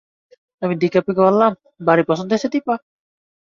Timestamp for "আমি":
0.61-0.73